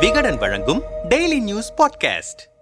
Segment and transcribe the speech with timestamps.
[0.00, 2.54] விகடன் வழங்கும் daily news podcast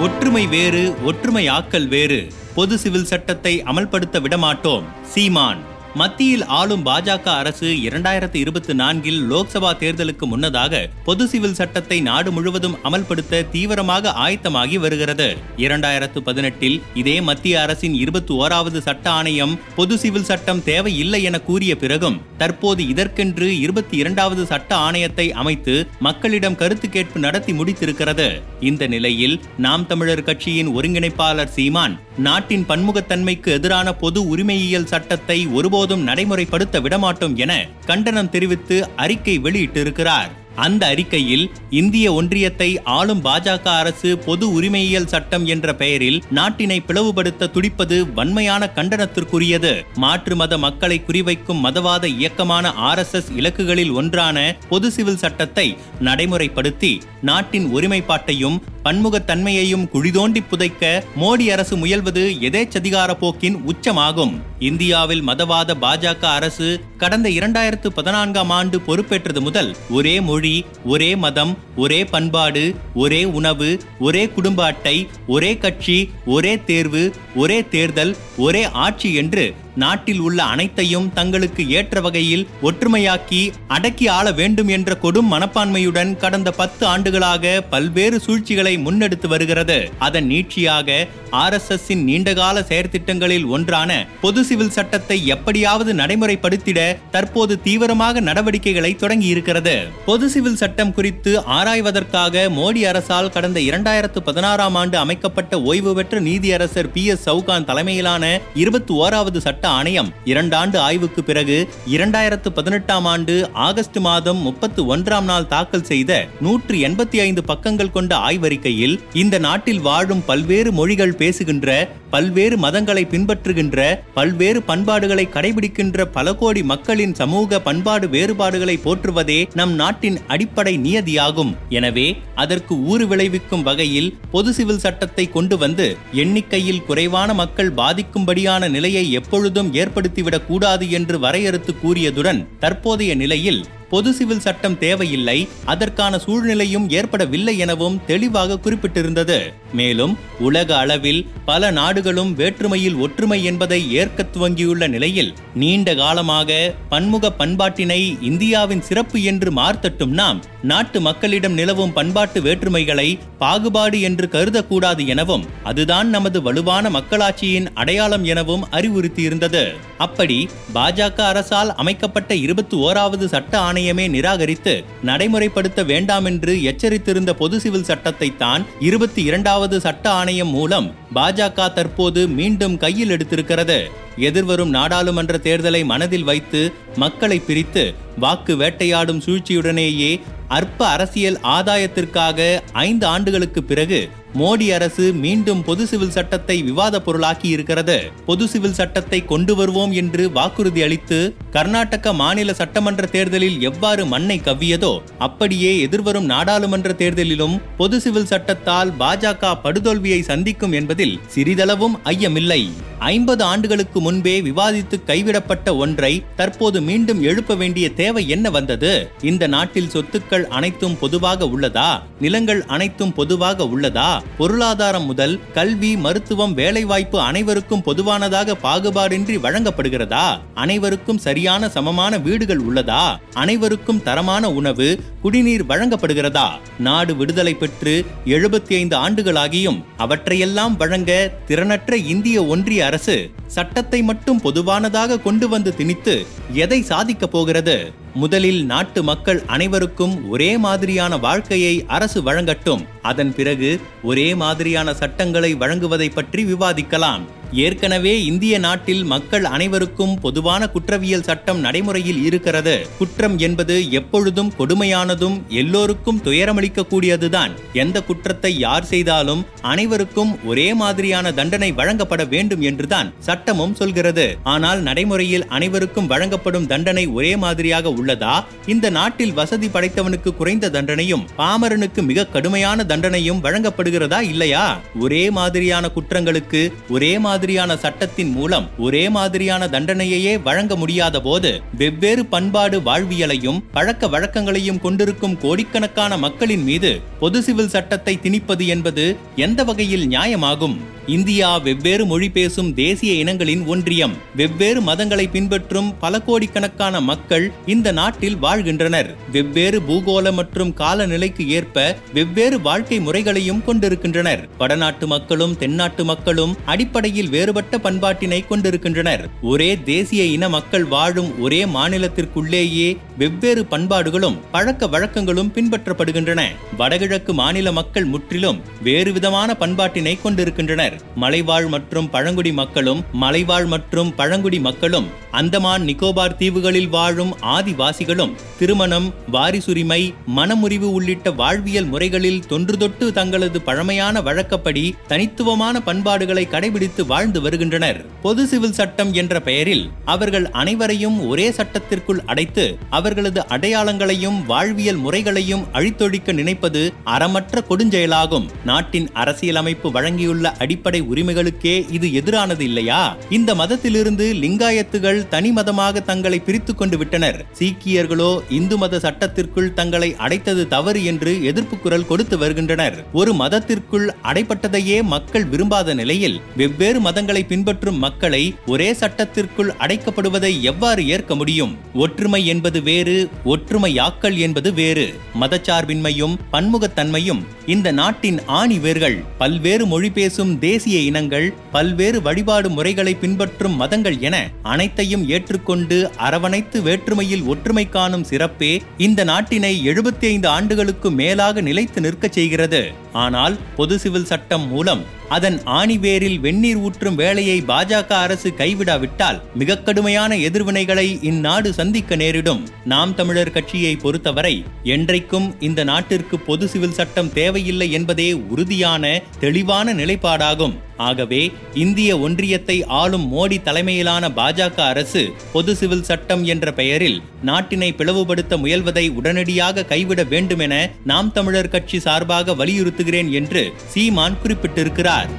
[0.00, 2.26] ஒற்றுமை வேறு ஒற்றுமை ஆக்கல் வேறு.
[2.54, 4.84] பொது சிவில் சட்டத்தை அமல்படுத்த விடமாட்டோம்.
[5.02, 5.69] சீமான்.
[5.94, 12.76] மத்தியில் ஆளும் பாஜக அரசு இரண்டாயிரத்து இருபத்தி நான்கில் லோக்சபா தேர்தலுக்கு முன்னதாக பொது சிவில் சட்டத்தை நாடு முழுவதும்
[12.84, 15.36] அமல்படுத்த தீவிரமாக ஆயத்தமாகி வருகிறது.
[15.56, 21.76] இரண்டாயிரத்து பதினெட்டில் இதே மத்திய அரசின் இருபத்தி ஓராவது சட்ட ஆணையம் பொது சிவில் சட்டம் தேவையில்லை என கூறிய
[21.76, 28.40] பிறகும் தற்போது இதற்கென்று இருபத்தி இரண்டாவது சட்ட ஆணையத்தை அமைத்து மக்களிடம் கருத்து கேட்பு நடத்தி முடித்திருக்கிறது.
[28.60, 36.06] இந்த நிலையில் நாம் தமிழர் கட்சியின் ஒருங்கிணைப்பாளர் சீமான் நாட்டின் பன்முகத்தன்மைக்கு எதிரான பொது உரிமையியல் சட்டத்தை ஒருபோது ஒருபோதும்
[36.06, 37.52] நடைமுறைப்படுத்த விடமாட்டோம் என
[37.86, 40.30] கண்டனம் தெரிவித்து அறிக்கை வெளியிட்டிருக்கிறார்.
[40.66, 41.44] அந்த அறிக்கையில்
[41.80, 49.72] இந்திய ஒன்றியத்தை ஆளும் பாஜக அரசு பொது உரிமையியல் சட்டம் என்ற பெயரில் நாட்டினை பிளவுபடுத்த துடிப்பது வன்மையான கண்டனத்திற்குரியது.
[50.04, 54.38] மாற்று மத மக்களை குறிவைக்கும் மதவாத இயக்கமான ஆர் எஸ் எஸ் இலக்குகளில் ஒன்றான
[54.68, 55.68] பொது சிவில் சட்டத்தை
[56.08, 56.92] நடைமுறைப்படுத்தி
[57.28, 60.84] நாட்டின் ஒருமைப்பாட்டையும் பன்முகத்தன்மையையும் குழிதோண்டி புதைக்க
[61.22, 64.34] மோடி அரசு முயல்வது எதேச்சதிகார போக்கின் உச்சமாகும்.
[64.68, 66.68] இந்தியாவில் மதவாத பாஜக அரசு
[67.02, 70.49] கடந்த இரண்டாயிரத்து பதினான்காம் ஆண்டு பொறுப்பேற்றது முதல் ஒரே மொழி
[70.84, 73.70] ஒரே மதம் ஒரே பண்பாடு ஒரே உணவு
[74.00, 74.96] ஒரே குடும்ப அட்டை
[75.28, 75.98] ஒரே கட்சி
[76.28, 77.02] ஒரே தேர்வு
[77.36, 79.44] ஒரே தேர்தல் ஒரே ஆட்சி என்று
[79.84, 83.42] நாட்டில் உள்ள அனைத்தையும் தங்களுக்கு ஏற்ற வகையில் ஒற்றுமையாக்கி
[83.76, 89.78] அடக்கி ஆள வேண்டும் என்ற கொடும் மனப்பான்மையுடன் கடந்த பத்து ஆண்டுகளாக பல்வேறு சூழ்ச்சிகளை முன்னெடுத்து வருகிறது.
[89.98, 90.98] அதன் நீட்சியாக
[91.40, 93.90] ஆர் எஸ் எஸ் நீண்டகால செயற்திட்டங்களில் ஒன்றான
[94.22, 99.76] பொது சிவில் சட்டத்தை எப்படியாவது நடைமுறைப்படுத்திட தற்போது தீவிரமாக நடவடிக்கைகளை தொடங்கி இருக்கிறது
[100.08, 106.92] பொது சிவில் சட்டம் குறித்து ஆராய்வதற்காக மோடி அரசால் கடந்த இரண்டாயிரத்து பதினாறாம் ஆண்டு அமைக்கப்பட்ட ஓய்வு பெற்ற நீதியரசர்
[106.92, 111.56] பி எஸ் சவுகான் தலைமையிலான இருபத்தி ஓராவது சட்ட ஆணையம் இரண்டாண்டு ஆய்வுக்கு பிறகு
[111.90, 118.12] இரண்டாயிரத்து பதினெட்டாம் ஆண்டு ஆகஸ்ட் மாதம் முப்பத்து ஒன்றாம் நாள் தாக்கல் செய்த நூற்று எண்பத்தி ஐந்து பக்கங்கள் கொண்ட
[118.20, 121.68] ஆய்வறிக்கையில் இந்த நாட்டில் வாழும் பல்வேறு மொழிகள் பேசுகின்ற
[122.10, 130.18] பல்வேறு மதங்களை பின்பற்றுகின்ற பல்வேறு பண்பாடுகளை கடைபிடிக்கின்ற பல கோடி மக்களின் சமூக பண்பாடு வேறுபாடுகளை போற்றுவதே நம் நாட்டின்
[130.26, 131.52] அடிப்படை நியதியாகும்.
[131.68, 139.12] எனவே அதற்கு ஊறு விளைவிக்கும் வகையில் பொது சிவில் சட்டத்தை கொண்டு வந்து எண்ணிக்கையில் குறைவான மக்கள் பாதிக்கும்படியான நிலையை
[139.12, 143.60] எப்பொழுதும் ஏற்படுத்திவிடக் கூடாது என்று வரையறுத்து கூறியதுடன் தற்போதைய நிலையில்
[143.90, 149.38] பொது சிவில் சட்டம் தேவையில்லை அதற்கான சூழ்நிலையும் ஏற்படவில்லை எனவும் தெளிவாக குறிப்பிட்டிருந்தது.
[149.72, 158.00] மேலும் உலக அளவில் பல நாடுகளும் வேற்றுமையில் ஒற்றுமை என்பதை ஏற்க துவங்கியுள்ள நிலையில் நீண்ட காலமாக பன்முக பண்பாட்டினை
[158.20, 166.08] இந்தியாவின் சிறப்பு என்று மார்த்தட்டும் நாம் நாட்டு மக்களிடம் நிலவும் பண்பாட்டு வேற்றுமைகளை பாகுபாடு என்று கருதக்கூடாது எனவும் அதுதான்
[166.08, 169.64] நமது வலுவான மக்களாட்சியின் அடையாளம் எனவும் அறிவுறுத்தியிருந்தது.
[169.98, 174.72] அப்படி பாஜக அரசால் அமைக்கப்பட்ட இருபத்தி ஓராவது சட்ட ஆணையமே நிராகரித்து
[175.06, 182.28] நடைமுறைப்படுத்த வேண்டாம் என்று எச்சரித்திருந்த பொது சிவில் சட்டத்தை தான் இருபத்தி இரண்டாவது சட்ட ஆணையம் மூலம் பாஜக தற்போது
[182.28, 183.78] மீண்டும் கையில் எடுத்திருக்கிறது.
[184.16, 193.62] எதிர்வரும் நாடாளுமன்ற தேர்தலை மனதில் வைத்து மக்களை பிரித்து வாக்கு வேட்டையாடும் சூழ்ச்சியுடனேயே அற்ப அரசியல் ஆதாயத்திற்காக ஐந்து ஆண்டுகளுக்கு
[193.62, 194.00] பிறகு
[194.34, 198.10] மோடி அரசு மீண்டும் பொது சிவில் சட்டத்தை விவாத பொருளாக்கி இருக்கிறது.
[198.26, 205.00] பொது சிவில் சட்டத்தை கொண்டு வருவோம் என்று வாக்குறுதி அளித்து கர்நாடக மாநில சட்டமன்ற தேர்தலில் எவ்வாறு மண்ணை கவ்வியதோ
[205.18, 212.62] அப்படியே எதிர்வரும் நாடாளுமன்ற தேர்தலிலும் பொது சிவில் சட்டத்தால் பாஜக படுதோல்வியை சந்திக்கும் என்பதில் சிறிதளவும் ஐயமில்லை.
[213.00, 219.08] ஐம்பது ஆண்டுகளுக்கு முன்பே விவாதித்து கைவிடப்பட்ட ஒன்றை தற்போது மீண்டும் எழுப்ப வேண்டிய தேவை என்ன வந்தது?
[219.22, 222.02] இந்த நாட்டில் சொத்துக்கள் அனைத்தும் பொதுவாக உள்ளதா?
[222.20, 224.22] நிலங்கள் அனைத்தும் பொதுவாக உள்ளதா?
[224.38, 230.40] பொருளாதாரம் முதல் கல்வி மருத்துவம் வேலைவாய்ப்பு அனைவருக்கும் பொதுவானதாக பாகுபாடின்றி வழங்கப்படுகிறதா?
[230.54, 233.18] அனைவருக்கும் சரியான சமமான வீடுகள் உள்ளதா?
[233.32, 236.48] அனைவருக்கும் தரமான உணவு குடிநீர் வழங்கப்படுகிறதா?
[236.78, 245.18] நாடு விடுதலை பெற்று எழுபத்தி ஐந்து ஆண்டுகளாகியும் அவற்றையெல்லாம் வழங்க திறனற்ற இந்திய ஒன்றிய அரசு சட்டத்தை மட்டும் பொதுவானதாக
[245.18, 246.14] கொண்டு வந்து திணித்து
[246.52, 247.76] எதை சாதிக்கப் போகிறது?
[248.14, 252.84] முதலில் நாட்டு மக்கள் அனைவருக்கும் ஒரே மாதிரியான வாழ்க்கையை அரசு வழங்கட்டும்.
[253.02, 253.70] அதன் பிறகு
[254.02, 257.26] ஒரே மாதிரியான சட்டங்களை வழங்குவதை பற்றி விவாதிக்கலாம்.
[257.52, 262.86] ஏற்கனவே இந்திய நாட்டில் மக்கள் அனைவருக்கும் பொதுவான குற்றவியல் சட்டம் நடைமுறையில் இருக்கிறது.
[262.98, 267.50] குற்றம் என்பது எப்பொழுதும் கொடுமையானதும் எல்லோருக்கும் துயரமளிக்கக்கூடியதுதான்.
[267.72, 274.36] எந்த குற்றத்தை யார் செய்தாலும் அனைவருக்கும் ஒரே மாதிரியான தண்டனை வழங்கப்பட வேண்டும் என்றுதான் சட்டமும் சொல்கிறது.
[274.42, 278.44] ஆனால் நடைமுறையில் அனைவருக்கும் வழங்கப்படும் தண்டனை ஒரே மாதிரியாக உள்ளதா?
[278.66, 284.80] இந்த நாட்டில் வசதி படைத்தவனுக்கு குறைந்த தண்டனையும் பாமரனுக்கு மிக கடுமையான தண்டனையும் வழங்கப்படுகிறதா இல்லையா?
[284.98, 292.22] ஒரே மாதிரியான குற்றங்களுக்கு ஒரே மாதிரி மாதிரியான சட்டத்தின் மூலம் ஒரே மாதிரியான தண்டனையையே வழங்க முடியாத போது வெவ்வேறு
[292.26, 296.90] பண்பாடு வாழ்வியலையும் பழக்க வழக்கங்களையும் கொண்டிருக்கும் கோடிக்கணக்கான மக்களின் மீது
[297.20, 299.04] பொது சிவில் சட்டத்தை திணிப்பது என்பது
[299.36, 300.76] எந்த வகையில் நியாயமாகும்?
[301.10, 304.12] இந்தியா வெவ்வேறு மொழி பேசும் தேசிய இனங்களின் ஒன்றியம்.
[304.36, 309.16] வெவ்வேறு மதங்களை பின்பற்றும் பல கோடிக்கணக்கான மக்கள் இந்த நாட்டில் வாழ்கின்றனர்.
[309.32, 314.48] வெவ்வேறு பூகோள மற்றும் காலநிலைக்கு ஏற்ப வெவ்வேறு வாழ்க்கை முறைகளையும் கொண்டிருக்கின்றனர்.
[314.58, 319.28] வடநாட்டு மக்களும் தென்னாட்டு மக்களும் அடிப்படையில் வேறுபட்ட பண்பாட்டினை கொண்டிருக்கின்றனர்.
[319.42, 326.44] ஒரே தேசிய இன மக்கள் வாழும் ஒரே மாநிலத்திற்குள்ளேயே வெவ்வேறு பண்பாடுகளும் பழக்க வழக்கங்களும் பின்பற்றப்படுகின்றன.
[326.76, 330.99] வடகிழக்கு மாநில மக்கள் முற்றிலும் வேறு விதமான பண்பாட்டினை கொண்டிருக்கின்றனர்.
[331.14, 340.14] மலைவாழ் மற்றும் பழங்குடி மக்களும் மலைவாழ் மற்றும் பழங்குடி மக்களும் அந்தமான் நிக்கோபார் தீவுகளில் வாழும் ஆதிவாசிகளும் திருமணம் வாரிசுரிமை
[340.36, 348.04] மனமுறிவு உள்ளிட்ட வாழ்வியல் முறைகளில் தொன்றுதொட்டு தங்களது பழமையான வழக்கப்படி தனித்துவமான பண்பாடுகளை கடைபிடித்து வாழ்ந்து வருகின்றனர்.
[348.22, 356.32] பொது சிவில் சட்டம் என்ற பெயரில் அவர்கள் அனைவரையும் ஒரே சட்டத்திற்குள் அடைத்து அவர்களது அடையாளங்களையும் வாழ்வியல் முறைகளையும் அழித்தொழிக்க
[356.32, 358.48] நினைப்பது அறமற்ற கொடுஞ்செயலாகும்.
[358.64, 363.16] நாட்டின் அரசியலமைப்பு வழங்கியுள்ள அடிப்படை உரிமைகளுக்கே இது எதிரானது இல்லையா?
[363.30, 367.44] இந்த மதத்திலிருந்து லிங்காயத்துகள் தனி மதமாக தங்களை பிரித்துக் கொண்டு விட்டனர்.
[367.58, 373.04] சீக்கியர்களோ இந்து மத சட்டத்திற்குள் தங்களை அடைத்தது தவறு என்று எதிர்ப்பு குரல் கொடுத்து வருகின்றனர்.
[373.12, 381.34] ஒரு மதத்திற்குள் அடைப்பட்டதையே மக்கள் விரும்பாத நிலையில் வெவ்வேறு மதங்களை பின்பற்றும் மக்களை ஒரே சட்டத்திற்குள் அடைக்கப்படுவதை எவ்வாறு ஏற்க
[381.34, 381.76] முடியும்?
[381.94, 385.14] ஒற்றுமை என்பது வேறு ஒற்றுமையாக்கல் என்பது வேறு.
[385.40, 393.76] மதச்சார்பின்மையும் பன்முகத்தன்மையும் இந்த நாட்டின் ஆணி வேர்கள் பல்வேறு மொழி பேசும் தேசிய இனங்கள் பல்வேறு வழிபாடு முறைகளை பின்பற்றும்
[393.82, 394.36] மதங்கள் என
[394.72, 398.72] அனைத்தையும் ஏற்றுக்கொண்டு அரவணைத்து வேற்றுமையில் ஒற்றுமை காணும் சிறப்பே
[399.06, 402.82] இந்த நாட்டினை எழுபத்தி ஐந்து ஆண்டுகளுக்கு மேலாக நிலைத்து நிற்கச் செய்கிறது.
[403.24, 405.02] ஆனால் பொது சிவில் சட்டம் மூலம்
[405.34, 412.62] அதன் ஆணிவேரில் வெந்நீர் ஊற்றும் வேலையை பாஜக அரசு கைவிடாவிட்டால் மிக கடுமையான எதிர்வினைகளை இந்நாடு சந்திக்க நேரிடும்.
[412.84, 414.54] நாம் தமிழர் கட்சியை பொறுத்தவரை
[414.84, 420.76] என்றைக்கும் இந்த நாட்டிற்கு பொது சிவில் சட்டம் தேவையில்லை என்பதே உறுதியான தெளிவான நிலைப்பாடாகும்.
[421.00, 421.40] ஆகவே
[421.74, 429.06] இந்திய ஒன்றியத்தை ஆளும் மோடி தலைமையிலான பாஜக அரசு பொது சிவில் சட்டம் என்ற பெயரில் நாட்டினை பிளவுபடுத்த முயல்வதை
[429.10, 430.74] உடனடியாக கைவிட வேண்டும் என
[431.04, 433.64] நாம் தமிழர் கட்சி சார்பாக வலியுறுத்துகிறேன் என்று
[433.94, 435.30] சீமான் குறிப்பிட்டிருக்கிறார்.